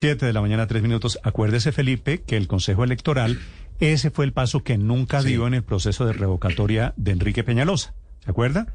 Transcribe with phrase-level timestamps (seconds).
[0.00, 1.18] Siete de la mañana, tres minutos.
[1.24, 3.40] Acuérdese, Felipe, que el Consejo Electoral,
[3.80, 7.94] ese fue el paso que nunca dio en el proceso de revocatoria de Enrique Peñalosa.
[8.24, 8.72] ¿Se acuerda?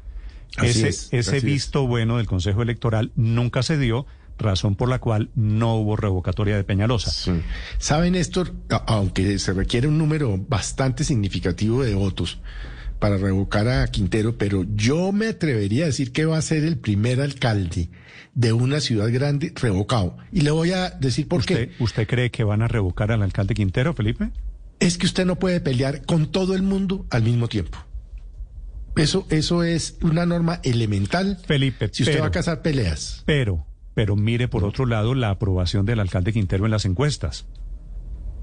[0.58, 4.04] Así ese es, ese así visto bueno del Consejo Electoral nunca se dio,
[4.36, 7.10] razón por la cual no hubo revocatoria de Peñalosa.
[7.10, 7.40] Sí.
[7.78, 8.52] Sabe, Néstor,
[8.86, 12.38] aunque se requiere un número bastante significativo de votos
[13.04, 16.78] para revocar a Quintero, pero yo me atrevería a decir que va a ser el
[16.78, 17.90] primer alcalde
[18.34, 20.16] de una ciudad grande revocado.
[20.32, 21.84] Y le voy a decir por ¿Usted, qué.
[21.84, 24.30] ¿Usted cree que van a revocar al alcalde Quintero, Felipe?
[24.80, 27.76] Es que usted no puede pelear con todo el mundo al mismo tiempo.
[28.96, 31.38] Eso, eso es una norma elemental.
[31.46, 33.22] Felipe, si usted pero- va a cazar peleas.
[33.26, 37.44] Pero, pero mire por otro lado la aprobación del alcalde Quintero en las encuestas.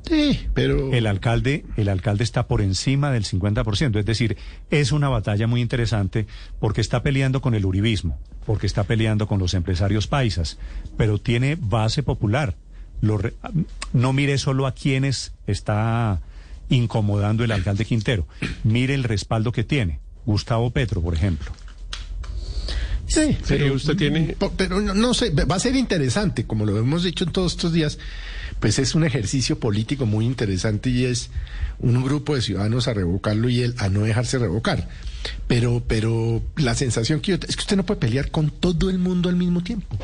[0.07, 0.91] Sí, pero...
[0.93, 4.37] El alcalde, el alcalde está por encima del 50%, es decir,
[4.69, 6.25] es una batalla muy interesante
[6.59, 10.57] porque está peleando con el uribismo, porque está peleando con los empresarios paisas,
[10.97, 12.55] pero tiene base popular.
[12.99, 13.33] Lo re-
[13.93, 16.19] no mire solo a quienes está
[16.69, 18.27] incomodando el alcalde Quintero,
[18.63, 19.99] mire el respaldo que tiene.
[20.25, 21.51] Gustavo Petro, por ejemplo.
[23.13, 27.03] Sí, pero usted tiene- Pero no, no sé, va a ser interesante, como lo hemos
[27.03, 27.97] dicho en todos estos días,
[28.59, 31.29] pues es un ejercicio político muy interesante y es
[31.79, 34.87] un grupo de ciudadanos a revocarlo y él a no dejarse revocar.
[35.47, 38.97] Pero, pero la sensación que yo es que usted no puede pelear con todo el
[38.99, 39.97] mundo al mismo tiempo.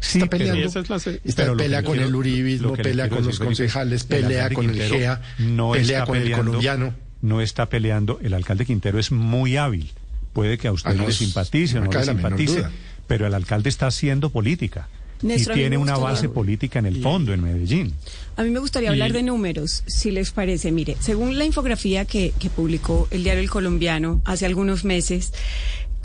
[0.00, 3.08] Sí, está peleando, Y esa es la se- está pelea con quiero- el uribismo, pelea
[3.08, 6.44] con los concejales, el pelea con el Quintero GEA, no pelea está con el peleando-
[6.50, 6.94] colombiano.
[7.22, 8.18] No está peleando.
[8.22, 9.90] El alcalde Quintero es muy hábil.
[10.34, 12.64] Puede que a usted Ah, no, le simpatice o no le simpatice,
[13.06, 14.88] pero el alcalde está haciendo política.
[15.22, 17.94] Néstor, y tiene una base política en el fondo, en Medellín.
[18.36, 20.70] A mí me gustaría hablar de números, si les parece.
[20.72, 25.32] Mire, según la infografía que, que publicó el diario El Colombiano hace algunos meses,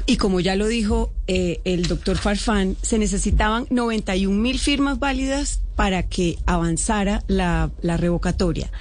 [0.05, 5.61] y como ya lo dijo eh, el doctor Farfán, se necesitaban 91 mil firmas válidas
[5.75, 8.71] para que avanzara la, la revocatoria.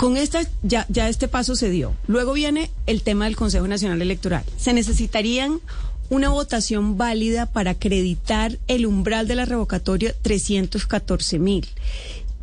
[0.00, 1.92] Con esta, ya, ya este paso se dio.
[2.06, 4.42] Luego viene el tema del Consejo Nacional Electoral.
[4.56, 5.60] Se necesitarían
[6.08, 11.68] una votación válida para acreditar el umbral de la revocatoria 314 mil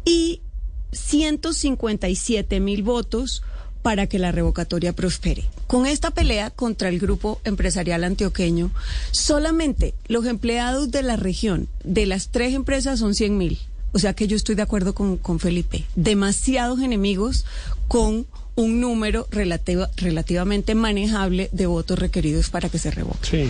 [0.05, 0.41] y
[0.91, 3.41] 157 mil votos
[3.81, 5.45] para que la revocatoria prospere.
[5.65, 8.69] Con esta pelea contra el grupo empresarial antioqueño,
[9.09, 13.59] solamente los empleados de la región, de las tres empresas, son 100 mil.
[13.93, 15.85] O sea que yo estoy de acuerdo con, con Felipe.
[15.95, 17.45] Demasiados enemigos
[17.87, 18.25] con
[18.55, 23.19] un número relativa- relativamente manejable de votos requeridos para que se revoque.
[23.29, 23.49] Sí,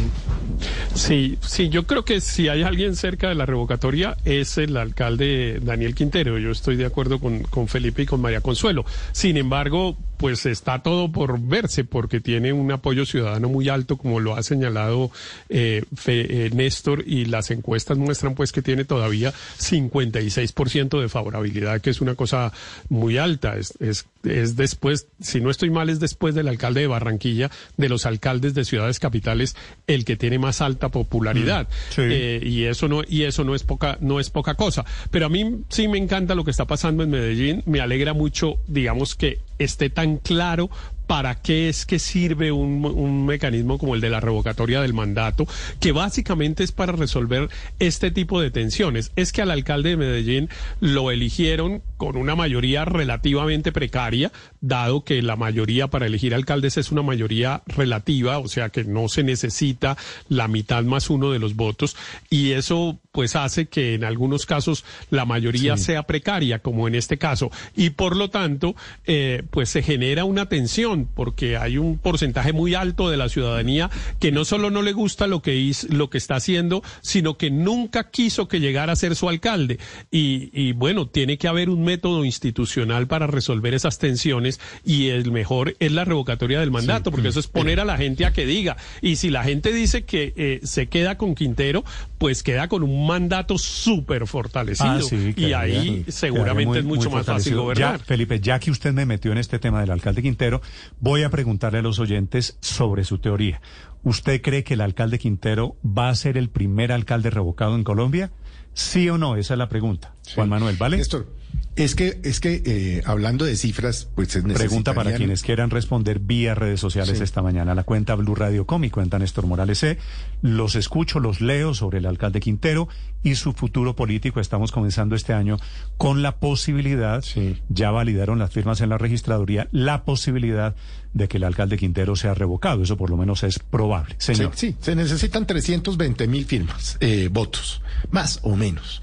[0.95, 5.59] sí, sí, yo creo que si hay alguien cerca de la revocatoria es el alcalde
[5.63, 6.37] Daniel Quintero.
[6.39, 8.85] Yo estoy de acuerdo con, con Felipe y con María Consuelo.
[9.13, 14.19] Sin embargo, pues está todo por verse porque tiene un apoyo ciudadano muy alto, como
[14.19, 15.11] lo ha señalado
[15.49, 21.81] eh, Fe- eh, Néstor, y las encuestas muestran pues que tiene todavía 56% de favorabilidad,
[21.81, 22.51] que es una cosa
[22.89, 23.57] muy alta.
[23.57, 27.89] Es, es, es después, si no estoy mal, es después del alcalde de Barranquilla, de
[27.89, 29.55] los alcaldes de ciudades capitales,
[29.87, 31.67] el que tiene más alta popularidad.
[31.67, 32.01] Mm, sí.
[32.03, 34.85] Eh, y eso no, y eso no es poca, no es poca cosa.
[35.11, 37.63] Pero a mí sí me encanta lo que está pasando en Medellín.
[37.65, 40.69] Me alegra mucho, digamos, que esté tan claro
[41.07, 45.47] para qué es que sirve un, un mecanismo como el de la revocatoria del mandato,
[45.79, 49.11] que básicamente es para resolver este tipo de tensiones.
[49.15, 54.31] Es que al alcalde de Medellín lo eligieron con una mayoría relativamente precaria,
[54.61, 59.09] dado que la mayoría para elegir alcaldes es una mayoría relativa, o sea que no
[59.09, 59.97] se necesita
[60.29, 61.95] la mitad más uno de los votos,
[62.29, 67.17] y eso pues hace que en algunos casos la mayoría sea precaria, como en este
[67.17, 68.75] caso, y por lo tanto,
[69.05, 73.89] eh, pues se genera una tensión, porque hay un porcentaje muy alto de la ciudadanía
[74.19, 77.49] que no solo no le gusta lo que, hiz- lo que está haciendo, sino que
[77.49, 79.79] nunca quiso que llegara a ser su alcalde.
[80.11, 85.31] Y, y bueno, tiene que haber un método institucional para resolver esas tensiones, y el
[85.31, 88.45] mejor es la revocatoria del mandato, porque eso es poner a la gente a que
[88.45, 88.77] diga.
[89.01, 91.83] Y si la gente dice que eh, se queda con Quintero,
[92.17, 94.89] pues queda con un mandato súper fortalecido.
[94.89, 97.99] Ah, sí, y ahí seguramente muy- es mucho más fácil gobernar.
[97.99, 100.61] Ya, Felipe, ya que usted me metió en este tema del alcalde Quintero,
[100.99, 103.61] voy a preguntarle a los oyentes sobre su teoría.
[104.03, 108.31] ¿Usted cree que el alcalde Quintero va a ser el primer alcalde revocado en Colombia?
[108.73, 109.35] ¿Sí o no?
[109.37, 110.13] Esa es la pregunta.
[110.35, 110.97] Juan Manuel, ¿vale?
[110.97, 111.27] Néstor,
[111.77, 116.19] es que, es que eh, hablando de cifras, pues se Pregunta para quienes quieran responder
[116.19, 117.23] vía redes sociales Sí.
[117.23, 117.75] esta mañana.
[117.75, 119.97] La cuenta Blue Radio Com y cuenta Néstor Morales C.
[120.41, 122.87] Los escucho, los leo sobre el alcalde Quintero
[123.23, 124.39] y su futuro político.
[124.39, 125.57] Estamos comenzando este año
[125.97, 127.61] con la posibilidad, Sí.
[127.69, 130.75] ya validaron las firmas en la registraduría, la posibilidad
[131.13, 132.83] de que el alcalde Quintero sea revocado.
[132.83, 134.15] Eso por lo menos es probable.
[134.17, 134.51] Señor.
[134.55, 137.81] Sí, sí, se necesitan 320 mil firmas, eh, votos,
[138.11, 139.01] más o menos.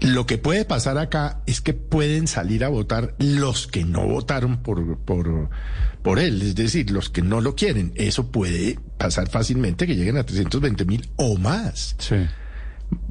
[0.00, 4.58] Lo que puede pasar acá es que pueden salir a votar los que no votaron
[4.62, 5.48] por, por,
[6.02, 7.92] por él, es decir, los que no lo quieren.
[7.94, 11.96] Eso puede pasar fácilmente que lleguen a 320 mil o más.
[11.98, 12.16] Sí.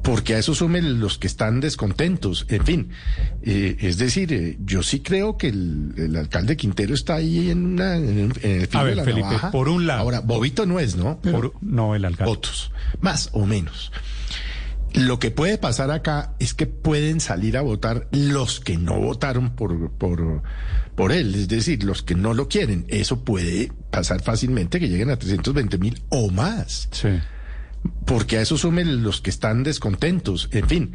[0.02, 2.46] Porque a eso sumen los que están descontentos.
[2.48, 2.88] En fin,
[3.42, 7.64] eh, es decir, eh, yo sí creo que el, el alcalde Quintero está ahí en,
[7.66, 9.50] una, en, en el filo A ver, de la Felipe, navaja.
[9.50, 11.18] por un lado- Ahora, Bobito no es, ¿no?
[11.20, 12.30] Por- no, el alcalde.
[12.30, 12.70] votos,
[13.00, 13.90] más o menos.
[14.94, 19.56] Lo que puede pasar acá es que pueden salir a votar los que no votaron
[19.56, 20.42] por, por,
[20.94, 22.86] por él, es decir, los que no lo quieren.
[22.88, 26.88] Eso puede pasar fácilmente que lleguen a 320 mil o más.
[26.92, 27.08] Sí.
[28.06, 30.48] Porque a eso sumen los que están descontentos.
[30.52, 30.92] En fin,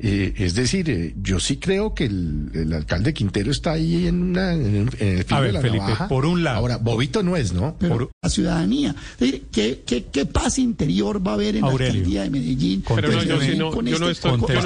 [0.00, 4.22] eh, es decir, eh, yo sí creo que el, el alcalde Quintero está ahí en,
[4.22, 6.08] una, en, en el filo A ver, de la Felipe, navaja.
[6.08, 7.76] por un lado- Ahora, Bobito no es, ¿no?
[7.78, 8.94] pero Por- la ciudadanía.
[9.12, 11.92] Es decir, ¿qué, qué, qué paz interior va a haber en Aurelio.
[11.92, 12.84] la alcaldía de Medellín?
[12.94, 14.08] Pero no, yo no- este- estoy- con- yo no con-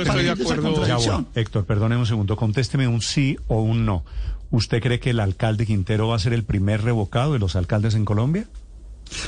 [0.07, 0.87] estoy de acuerdo.
[0.87, 1.27] Ya voy.
[1.35, 2.37] Héctor, perdóneme un segundo.
[2.37, 4.05] Contésteme un sí o un no.
[4.51, 7.95] ¿Usted cree que el alcalde Quintero va a ser el primer revocado de los alcaldes
[7.95, 8.47] en Colombia?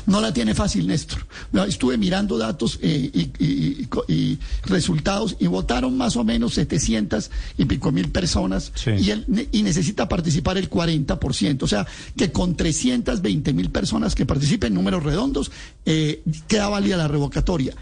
[0.07, 1.27] No la tiene fácil, Néstor.
[1.67, 8.11] Estuve mirando datos eh, y, resultados y votaron más o menos 700 y pico mil
[8.11, 8.91] personas Sí.
[8.91, 11.63] y, él, y necesita participar el 40%.
[11.63, 11.87] O sea,
[12.17, 15.51] que con 320 mil personas que participen, números redondos,
[15.87, 17.75] eh, queda válida la revocatoria.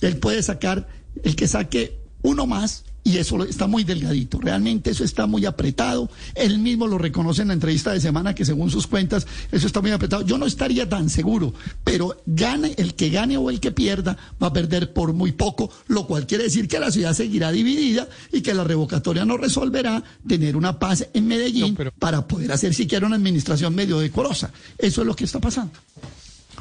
[0.00, 0.88] Él puede sacar,
[1.22, 4.40] el que saque uno más, y eso está muy delgadito.
[4.40, 6.10] Realmente eso está muy apretado.
[6.34, 9.82] Él mismo lo reconoce en la entrevista de semana que según sus cuentas, eso está
[9.82, 10.24] muy apretado.
[10.24, 11.52] Yo no estaría tan seguro,
[11.84, 15.70] pero gane, el que gane o el que pierda va a perder por muy poco,
[15.86, 20.02] lo cual quiere decir que la ciudad seguirá dividida y que la revocatoria no resolverá
[20.26, 24.50] tener una paz en Medellín No, pero- para poder hacer siquiera una administración medio decorosa.
[24.78, 25.72] Eso es lo que está pasando.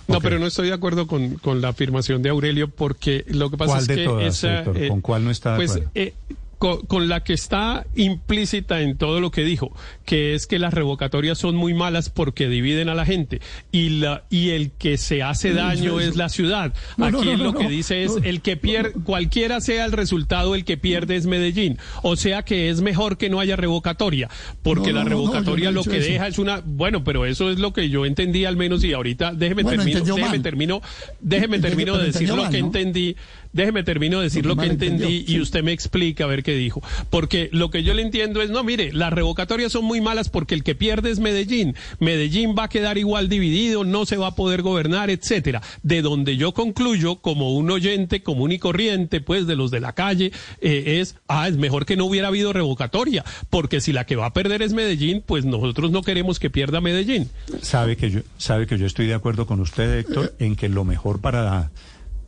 [0.08, 3.58] No, pero no estoy de acuerdo con, con la afirmación de Aurelio porque lo que
[3.58, 4.88] pasa ¿Cuál es de que todas, esa, Héctor?
[4.88, 5.92] ¿Con cuál no está de pues, acuerdo?
[5.96, 6.14] eh,
[6.64, 9.76] con, con la que está implícita en todo lo que dijo,
[10.06, 13.42] que es que las revocatorias son muy malas porque dividen a la gente
[13.74, 16.74] y la y el que se hace daño es la ciudad.
[16.96, 20.64] No, Aquí no, lo que dice es el que pierde, cualquiera sea el resultado, el
[20.64, 21.80] que pierde es Medellín.
[22.02, 24.30] O sea que es mejor que no haya revocatoria,
[24.62, 26.12] porque la revocatoria lo que eso.
[26.12, 29.34] deja es una, bueno, pero eso es lo que yo entendí al menos y ahorita
[29.34, 30.42] déjeme Bueno, termino, déjeme mal.
[30.42, 30.82] termino,
[31.20, 33.18] déjeme termino de decir lo mal, que entendí,
[33.52, 36.82] déjeme termino de decir Lo que entendí y usted me explica a ver qué dijo,
[37.10, 40.56] porque lo que yo le entiendo es, no, mire, las revocatorias son muy malas porque
[40.56, 44.36] el que pierde es Medellín, Medellín va a quedar igual dividido, no se va a
[44.36, 45.62] poder gobernar, etcétera.
[45.82, 49.94] De donde yo concluyo como un oyente común y corriente, pues de los de la
[49.94, 54.16] calle, eh, es, ah, es mejor que no hubiera habido revocatoria, porque si la que
[54.16, 57.30] va a perder es Medellín, pues nosotros no queremos que pierda Medellín.
[57.62, 60.84] Sabe que yo, sabe que yo estoy de acuerdo con usted, Héctor, en que lo
[60.84, 61.72] mejor para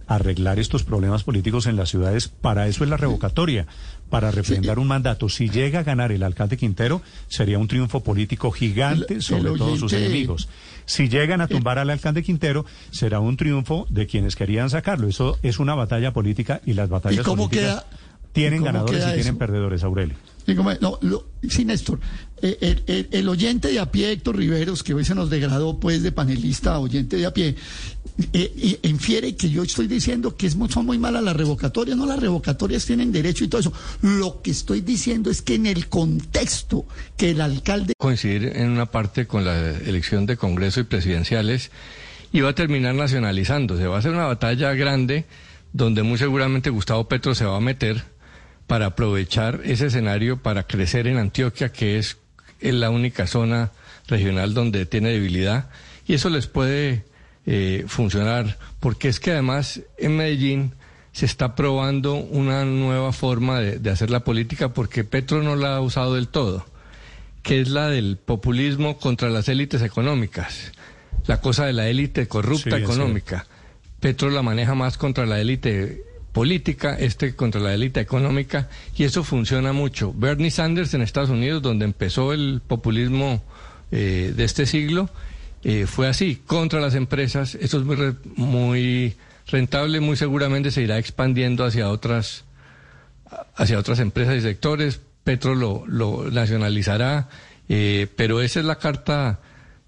[0.07, 3.65] arreglar estos problemas políticos en las ciudades, para eso es la revocatoria,
[4.09, 5.29] para refrendar un mandato.
[5.29, 9.57] Si llega a ganar el alcalde Quintero, sería un triunfo político gigante El- sobre el
[9.57, 10.47] todos sus enemigos.
[10.85, 15.07] Si llegan a tumbar al alcalde Quintero, será un triunfo de quienes querían sacarlo.
[15.07, 17.97] Eso es una batalla política y las batallas ¿Y cómo políticas queda-
[18.33, 19.37] tienen cómo ganadores y tienen eso?
[19.37, 20.15] perdedores, Aurelio.
[20.81, 21.99] No, lo- sí, Néstor,
[22.41, 26.11] eh, el, oyente de a pie, Héctor Riveros, que hoy se nos degradó pues de
[26.11, 27.55] panelista a oyente de a pie,
[28.31, 28.53] eh,
[28.83, 32.19] y infiere que yo estoy diciendo que es son muy malas las revocatorias, no las
[32.19, 33.73] revocatorias tienen derecho y todo eso.
[34.01, 36.85] Lo que estoy diciendo es que en el contexto
[37.17, 41.71] que el alcalde coincidir en una parte con la elección de Congreso y presidenciales
[42.31, 43.87] y va a terminar nacionalizándose.
[43.87, 45.25] Va a ser una batalla grande
[45.73, 48.03] donde muy seguramente Gustavo Petro se va a meter
[48.67, 52.17] para aprovechar ese escenario para crecer en Antioquia, que es
[52.61, 53.71] la única zona
[54.07, 55.69] regional donde tiene debilidad
[56.07, 57.03] y eso les puede
[57.45, 60.73] eh, funcionar porque es que además en Medellín
[61.11, 65.75] se está probando una nueva forma de, de hacer la política porque Petro no la
[65.75, 66.65] ha usado del todo
[67.45, 70.71] que es la del populismo contra las élites económicas,
[71.27, 73.45] la cosa de la élite corrupta Sí, económica.
[73.99, 76.03] Petro la maneja más contra la élite
[76.35, 80.13] política, este contra la élite económica, y eso funciona mucho.
[80.13, 83.41] Bernie Sanders en Estados Unidos, donde empezó el populismo
[83.91, 85.09] eh, de este siglo,
[85.63, 89.15] eh, fue así, contra las empresas, eso es muy, re- muy
[89.47, 92.43] rentable, muy seguramente se irá expandiendo hacia otras
[93.55, 94.99] hacia otras empresas y sectores.
[95.23, 97.29] Petro lo, lo nacionalizará,
[97.69, 99.39] eh, pero esa es la carta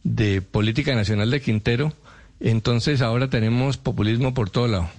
[0.03, 1.93] de política nacional de Quintero.
[2.39, 4.89] Entonces ahora tenemos populismo por todo lado.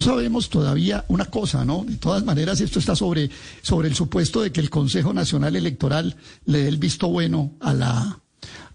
[0.00, 1.84] Sabemos todavía una cosa, ¿no?
[1.86, 3.30] De todas maneras, esto está sobre,
[3.62, 6.16] sobre el supuesto de que el Consejo Nacional Electoral
[6.46, 8.20] le dé el visto bueno a la,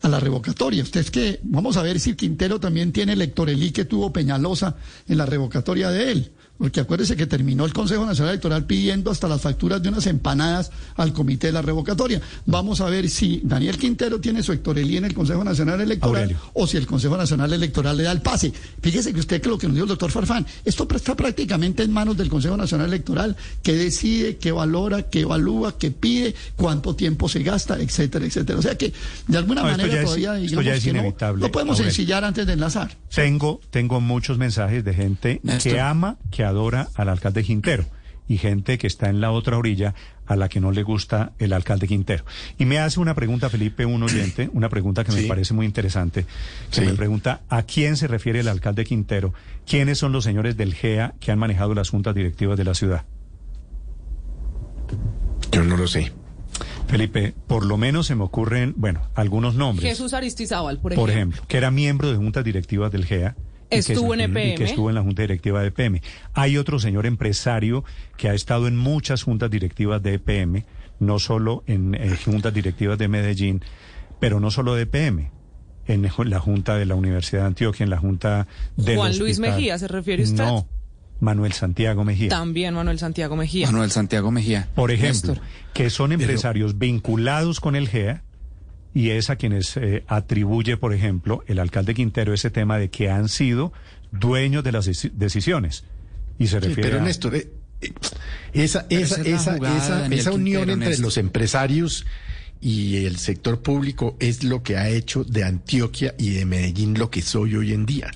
[0.01, 0.83] a la revocatoria.
[0.83, 4.75] Usted es que, vamos a ver si Quintero también tiene electorelí que tuvo Peñalosa
[5.07, 6.31] en la revocatoria de él.
[6.57, 10.71] Porque acuérdese que terminó el Consejo Nacional Electoral pidiendo hasta las facturas de unas empanadas
[10.95, 12.21] al comité de la revocatoria.
[12.45, 16.37] Vamos a ver si Daniel Quintero tiene su hectorelí en el Consejo Nacional Electoral Aurelio.
[16.53, 18.53] o si el Consejo Nacional Electoral le da el pase.
[18.81, 21.91] Fíjese que usted que lo que nos dijo el doctor Farfán, esto está prácticamente en
[21.91, 27.27] manos del Consejo Nacional Electoral, que decide, que valora, que evalúa, que pide, cuánto tiempo
[27.27, 28.57] se gasta, etcétera, etcétera.
[28.59, 28.93] O sea que
[29.27, 31.89] de alguna No, manera es- todavía digamos es que no- inevitable, no, podemos Aurelio.
[31.89, 32.95] ensillar antes de enlazar.
[33.13, 35.71] Tengo, tengo muchos mensajes de gente Néstor.
[35.73, 37.85] que ama, que adora al alcalde Quintero
[38.27, 39.93] y gente que está en la otra orilla
[40.25, 42.25] a la que no le gusta el alcalde Quintero.
[42.57, 45.27] Y me hace una pregunta, Felipe, un oyente, una pregunta que me Sí.
[45.27, 46.25] parece muy interesante,
[46.71, 46.81] que Sí.
[46.81, 49.33] me pregunta a quién se refiere el alcalde Quintero,
[49.67, 53.05] quiénes son los señores del GEA que han manejado las juntas directivas de la ciudad.
[55.51, 56.11] Yo no lo sé.
[56.87, 59.87] Felipe, por lo menos se me ocurren, bueno, algunos nombres.
[59.89, 61.13] Jesús Aristizábal, por por ejemplo.
[61.37, 63.35] ejemplo, que era miembro de juntas directivas del GEA.
[63.83, 64.55] Que Estuvo se- en y EPM.
[64.57, 66.01] que estuvo en la junta directiva de EPM.
[66.33, 67.83] Hay otro señor empresario
[68.17, 70.65] que ha estado en muchas juntas directivas de EPM,
[70.99, 73.61] no solo en eh, juntas directivas de Medellín,
[74.19, 75.31] pero no solo de EPM.
[75.87, 79.77] En la junta de la Universidad de Antioquia, en la junta de Juan Luis Mejía,
[79.77, 80.43] ¿se refiere usted?
[80.43, 80.67] No,
[81.19, 82.29] Manuel Santiago Mejía.
[82.29, 83.67] También Manuel Santiago Mejía.
[83.67, 84.67] Manuel Santiago Mejía.
[84.73, 85.47] Por ejemplo, Néstor.
[85.75, 88.23] que son empresarios vinculados con el GEA
[88.95, 93.11] y es a quienes eh, atribuye, por ejemplo, el alcalde Quintero ese tema de que
[93.11, 93.73] han sido
[94.11, 95.83] dueños de las deci- decisiones.
[96.39, 97.03] Y se Sí, refiere pero a...
[97.03, 97.49] Néstor, eh,
[97.81, 97.93] eh,
[98.53, 101.05] esa, esa, esa esa, jugada esa, Daniel esa unión Quintero, entre Néstor.
[101.05, 102.05] los empresarios
[102.61, 107.11] y el sector público es lo que ha hecho de Antioquia y de Medellín lo
[107.11, 108.09] que soy hoy en día.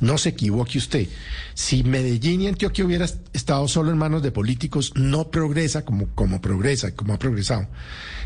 [0.00, 1.08] No se equivoque usted.
[1.54, 6.40] Si Medellín y Antioquia hubiera estado solo en manos de políticos, no progresa como, como
[6.40, 7.66] progresa, como ha progresado.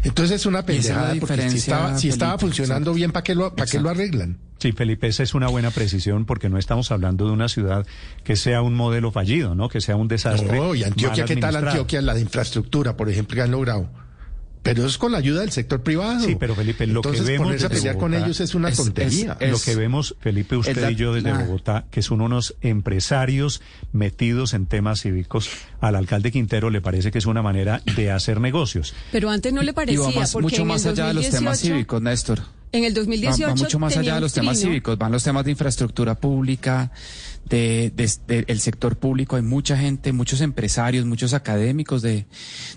[0.04, 2.94] Entonces es una pendejada porque si estaba, si estaba funcionando exacto.
[2.94, 4.38] bien, ¿para qué, lo, para qué lo arreglan?
[4.58, 7.86] Sí, Felipe, esa es una buena precisión porque no estamos hablando de una ciudad
[8.22, 9.68] que sea un modelo fallido, ¿no?
[9.68, 10.56] Que sea un desastre.
[10.56, 11.56] No, y Antioquia, ¿qué tal.
[11.56, 12.00] Antioquia?
[12.00, 13.90] La de infraestructura, por ejemplo, que han logrado.
[14.62, 16.24] Pero es con la ayuda del sector privado.
[16.24, 19.36] Sí, pero Felipe, lo que vemos desde con ellos es una es- tontería.
[19.40, 23.60] es- Lo que vemos, Felipe, usted la- y yo desde Bogotá, que son unos empresarios
[23.92, 25.50] metidos en temas cívicos,
[25.80, 28.94] al alcalde Quintero le parece que es una manera de hacer negocios.
[29.10, 31.14] Pero antes no le Y parecía, va más- porque mucho en más el allá de
[31.14, 32.40] los temas 2018 cívicos, Néstor.
[32.72, 35.44] En el Va, 2018 va mucho más allá de los temas cívicos, van los temas
[35.44, 36.90] de infraestructura pública,
[37.44, 39.36] de, de- de- el sector público.
[39.36, 42.24] Hay mucha gente, muchos empresarios, muchos académicos de,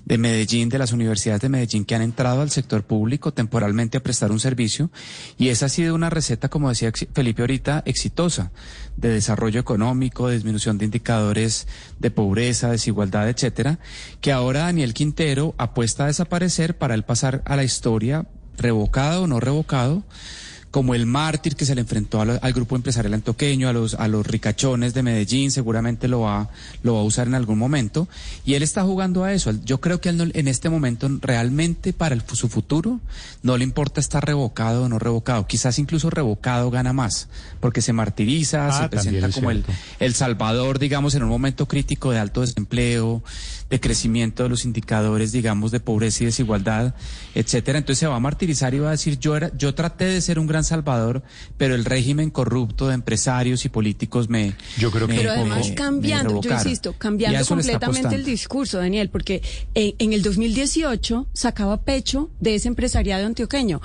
[0.03, 4.03] de Medellín, de las universidades de Medellín, que han entrado al sector público temporalmente a
[4.03, 4.91] prestar un servicio.
[5.37, 8.51] Y esa ha sido una receta, como decía Felipe ahorita, exitosa,
[8.97, 11.67] de desarrollo económico, de disminución de indicadores
[11.99, 13.79] de pobreza, desigualdad, etcétera,
[14.19, 18.25] que ahora Daniel Quintero apuesta a desaparecer para él pasar a la historia
[18.57, 20.03] revocado o no revocado,
[20.75, 24.09] como el mártir que se le enfrentó lo- al grupo empresarial antoqueño, a los, a
[24.09, 26.49] los ricachones de Medellín, seguramente lo va,
[26.83, 28.09] lo va a usar en algún momento.
[28.43, 29.53] Y él está jugando a eso.
[29.63, 32.99] Yo creo que él no- en este momento realmente para el- su futuro
[33.41, 35.47] no le importa estar revocado o no revocado.
[35.47, 37.29] Quizás incluso revocado gana más,
[37.61, 39.63] porque se martiriza, Ah, se presenta es como el,
[40.01, 43.23] el Salvador, digamos, en un momento crítico de alto desempleo,
[43.69, 46.93] de crecimiento de los indicadores, digamos, de pobreza y desigualdad,
[47.33, 47.77] etcétera.
[47.79, 50.37] Entonces se va a martirizar y va a decir, yo era, yo traté de ser
[50.37, 51.23] un gran salvador,
[51.57, 55.69] pero el régimen corrupto de empresarios y políticos me Yo creo que me- Pero además
[55.69, 59.41] me cambiando, yo insisto, cambiando completamente el discurso, Daniel, porque
[59.73, 63.81] en, en el 2018 sacaba pecho de ese empresariado antioqueño.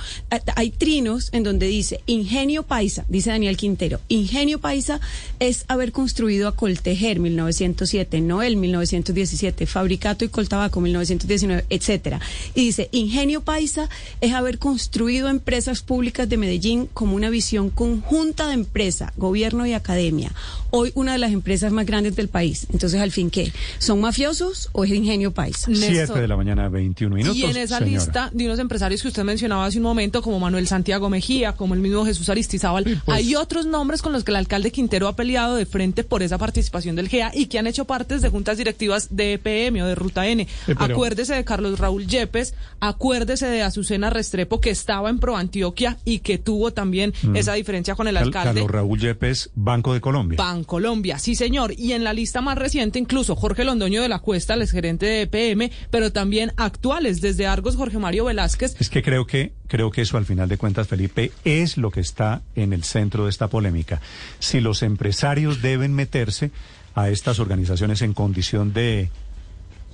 [0.57, 5.01] Hay trinos en donde dice ingenio paisa, dice Daniel Quintero, ingenio paisa
[5.39, 12.21] es haber construido a Coltejer 1907, Noel 1917, Fabricato y Coltabaco 1919, etcétera.
[12.55, 13.89] Y dice ingenio paisa
[14.21, 16.60] es haber construido empresas públicas de Medellín
[16.93, 20.33] como una visión conjunta de empresa, gobierno y academia.
[20.71, 22.67] Hoy una de las empresas más grandes del país.
[22.73, 23.53] Entonces, al fin, ¿qué?
[23.79, 25.33] ¿Son mafiosos o es ingenio?
[25.57, 26.21] Siete Néstor.
[26.21, 27.37] de la mañana, 21 minutos.
[27.37, 28.05] Y en esa señora.
[28.05, 31.75] lista de unos empresarios que usted mencionaba hace un momento, como Manuel Santiago Mejía, como
[31.75, 33.17] el mismo Jesús Aristizábal, pues.
[33.17, 36.37] hay otros nombres con los que el alcalde Quintero ha peleado de frente por esa
[36.39, 39.95] participación del GEA y que han hecho partes de juntas directivas de EPM o de
[39.95, 40.47] Ruta N.
[40.67, 45.99] pero- Acuérdese de Carlos Raúl Yepes, acuérdese de Azucena Restrepo, que estaba en Pro Antioquia
[46.05, 48.19] y que tuvo también esa diferencia con el Mm.
[48.19, 48.61] Cal- alcalde.
[48.61, 50.37] Carlos Raúl Yepes, Banco de Colombia.
[50.67, 51.73] Colombia, sí señor.
[51.77, 55.23] Y en la lista más reciente incluso Jorge Londoño de la Cuesta, el gerente de
[55.23, 58.77] EPM, pero también actuales desde Argos Jorge Mario Velázquez.
[58.81, 62.01] Es que creo que creo que eso al final de cuentas, Felipe, es lo que
[62.01, 64.01] está en el centro de esta polémica.
[64.41, 66.51] Si los empresarios deben meterse
[66.95, 69.11] a estas organizaciones en condición de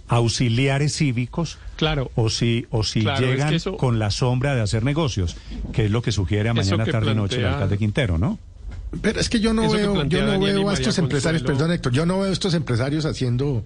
[0.09, 2.11] auxiliares cívicos Claro.
[2.15, 5.37] o si o si Claro, es llegan que eso- con la sombra de hacer negocios,
[5.73, 8.39] que es lo que sugiere a mañana tarde y noche el plantea- alcalde Quintero, ¿no?
[9.03, 11.59] Pero es que yo no veo, yo plantea no Daniel veo a estos empresarios, Consuelo.
[11.59, 13.65] perdón Héctor, yo no veo a estos empresarios haciendo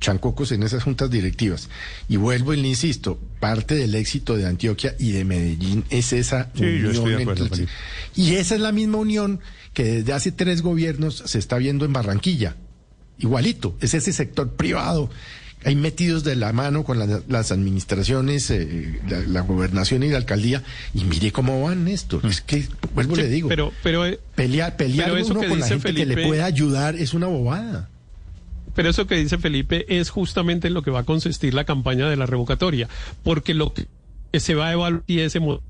[0.00, 1.68] chancocos en esas juntas directivas.
[2.08, 6.50] Y vuelvo y le insisto, parte del éxito de Antioquia y de Medellín es esa
[6.54, 6.90] Sí, yo unión.
[6.92, 7.72] estoy de acuerdo, entre- Felipe.
[8.16, 9.40] y esa es la misma unión
[9.74, 12.56] que desde hace tres gobiernos se está viendo en Barranquilla.
[13.18, 15.10] Igualito, es ese sector privado.
[15.64, 20.16] Hay metidos de la mano con la- las administraciones, eh, la, la gobernación y la
[20.16, 20.62] alcaldía,
[20.94, 22.20] y mire cómo van esto.
[22.26, 25.40] Es que, vuelvo y Sí, le digo, Pero, pero, eh, pelear, pelear Pero eso uno
[25.42, 27.88] que con la gente que le puede ayudar es una bobada.
[28.74, 32.08] Pero eso que dice Felipe es justamente en lo que va a consistir la campaña
[32.08, 32.88] de la revocatoria,
[33.22, 33.86] porque lo que
[34.38, 35.62] se va a evaluar si ese modelo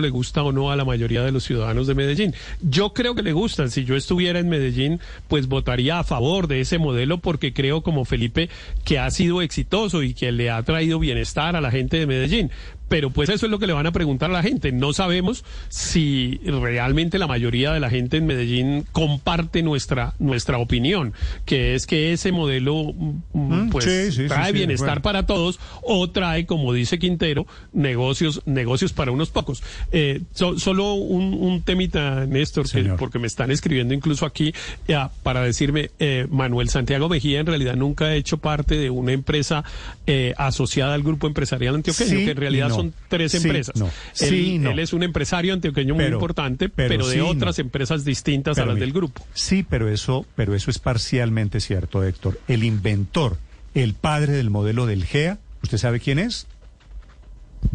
[0.00, 2.34] le gusta o no a la mayoría de los ciudadanos de Medellín.
[2.62, 3.70] Yo creo que le gustan.
[3.70, 8.06] Si yo estuviera en Medellín, pues votaría a favor de ese modelo porque creo como
[8.06, 8.48] Felipe
[8.86, 12.50] que ha sido exitoso y que le ha traído bienestar a la gente de Medellín.
[12.92, 14.70] Pero pues eso es lo que le van a preguntar a la gente.
[14.70, 21.14] No sabemos si realmente la mayoría de la gente en Medellín comparte nuestra nuestra opinión,
[21.46, 25.24] que es que ese modelo mm, Mm, pues sí, sí, sí, trae sí, bienestar para
[25.24, 29.62] todos o trae, como dice Quintero, negocios negocios para unos pocos.
[29.90, 34.52] Eh, so- solo un, un temita, Néstor, que- porque me están escribiendo incluso aquí
[34.86, 39.12] ya, para decirme, eh, Manuel Santiago Mejía en realidad nunca ha hecho parte de una
[39.12, 39.64] empresa
[40.06, 42.74] eh, asociada al grupo empresarial antioqueño, que en realidad no.
[42.74, 43.76] son tres Sí, empresas.
[43.76, 43.86] no.
[43.86, 44.70] Él, Sí, no.
[44.70, 47.62] él es un empresario antioqueño muy importante, pero pero, de sí, otras no.
[47.62, 49.24] empresas distintas a las del grupo.
[49.34, 52.40] Sí, pero eso, pero eso es parcialmente cierto, Héctor.
[52.48, 53.36] El inventor,
[53.74, 56.46] el padre del modelo del GEA, ¿usted sabe quién es?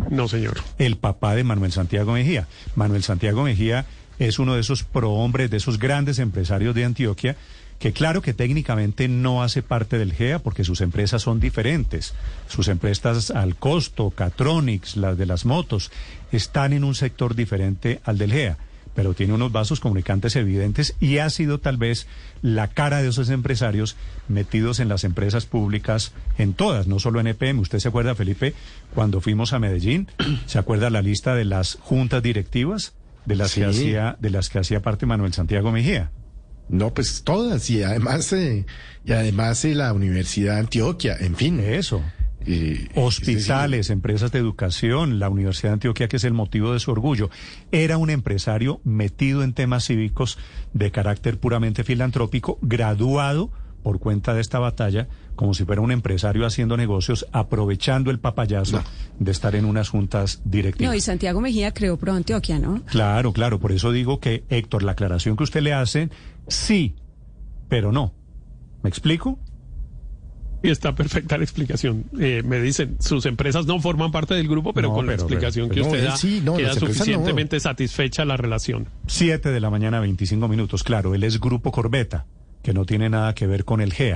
[0.10, 0.60] No, señor.
[0.78, 2.48] El papá de Manuel Santiago Mejía.
[2.76, 3.86] Manuel Santiago Mejía
[4.20, 7.36] es uno de esos prohombres, de esos grandes empresarios de Antioquia,
[7.80, 12.14] que claro que técnicamente no hace parte del GEA porque sus empresas son diferentes.
[12.48, 15.92] Sus empresas al costo, Catronics, las de las motos,
[16.32, 18.58] están en un sector diferente al del GEA
[18.98, 22.08] pero tiene unos vasos comunicantes evidentes y ha sido tal vez
[22.42, 23.96] la cara de esos empresarios
[24.28, 27.60] metidos en las empresas públicas, en todas, no solo en EPM.
[27.60, 28.56] ¿Usted se acuerda, Felipe,
[28.96, 30.08] cuando fuimos a Medellín?
[30.48, 32.96] ¿Se acuerda la lista de las juntas directivas
[33.28, 36.10] de las que hacía de las que hacía parte Manuel Santiago Mejía?
[36.70, 38.66] No, pues todas, y además, eh,
[39.06, 41.60] y además eh, la Universidad de Antioquia, en fin.
[41.60, 42.02] Eso.
[42.46, 46.92] eh, Hospitales, empresas de educación, la Universidad de Antioquia, que es el motivo de su
[46.92, 47.30] orgullo.
[47.72, 50.38] Era un empresario metido en temas cívicos
[50.74, 53.52] de carácter puramente filantrópico, graduado
[53.88, 58.84] por cuenta de esta batalla, como si fuera un empresario haciendo negocios, aprovechando el papayazo
[59.18, 60.92] de estar en unas juntas directivas.
[60.92, 62.84] No, y Santiago Mejía creó Pro Antioquia, ¿no?
[62.84, 66.10] Claro, claro, por eso digo que, Héctor, la aclaración que usted le hace,
[66.50, 66.96] sí,
[67.70, 68.14] pero no.
[68.84, 69.40] ¿Me explico?
[70.62, 72.04] Y está perfecta la explicación.
[72.20, 75.70] Eh, me dicen, sus empresas no forman parte del grupo, pero No, con la explicación
[75.70, 78.90] pero- que usted él da, sí, no, queda suficientemente satisfecha la relación.
[79.08, 80.84] Siete de la mañana, 25 minutos.
[80.84, 82.26] Claro, él es Grupo Corbeta,
[82.68, 84.16] que no tiene nada que ver con el GEA.